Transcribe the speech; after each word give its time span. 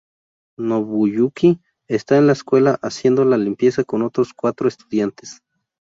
Nobuyuki 0.57 1.59
está 1.87 2.17
en 2.17 2.25
la 2.25 2.33
escuela, 2.33 2.79
haciendo 2.81 3.23
la 3.23 3.37
limpieza 3.37 3.83
con 3.83 4.01
otros 4.01 4.33
cuatro 4.33 4.67
estudiantes. 4.67 5.43